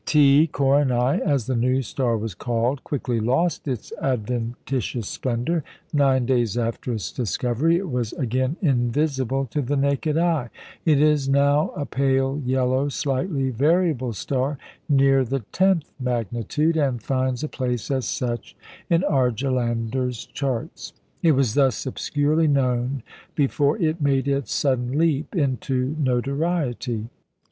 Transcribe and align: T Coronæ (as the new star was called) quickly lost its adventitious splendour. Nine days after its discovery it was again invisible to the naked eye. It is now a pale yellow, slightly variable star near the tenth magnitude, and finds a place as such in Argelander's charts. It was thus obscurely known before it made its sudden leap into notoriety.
T 0.03 0.49
Coronæ 0.51 1.19
(as 1.19 1.45
the 1.45 1.55
new 1.55 1.83
star 1.83 2.17
was 2.17 2.33
called) 2.33 2.83
quickly 2.83 3.19
lost 3.19 3.67
its 3.67 3.93
adventitious 4.01 5.07
splendour. 5.07 5.63
Nine 5.93 6.25
days 6.25 6.57
after 6.57 6.91
its 6.93 7.11
discovery 7.11 7.75
it 7.77 7.87
was 7.87 8.11
again 8.13 8.55
invisible 8.63 9.45
to 9.51 9.61
the 9.61 9.77
naked 9.77 10.17
eye. 10.17 10.49
It 10.85 10.99
is 10.99 11.29
now 11.29 11.69
a 11.75 11.85
pale 11.85 12.41
yellow, 12.43 12.89
slightly 12.89 13.51
variable 13.51 14.11
star 14.11 14.57
near 14.89 15.23
the 15.23 15.41
tenth 15.51 15.91
magnitude, 15.99 16.77
and 16.77 17.03
finds 17.03 17.43
a 17.43 17.47
place 17.47 17.91
as 17.91 18.07
such 18.07 18.55
in 18.89 19.03
Argelander's 19.03 20.25
charts. 20.25 20.93
It 21.21 21.33
was 21.33 21.53
thus 21.53 21.85
obscurely 21.85 22.47
known 22.47 23.03
before 23.35 23.77
it 23.77 24.01
made 24.01 24.27
its 24.27 24.51
sudden 24.51 24.97
leap 24.97 25.35
into 25.35 25.95
notoriety. 25.99 27.09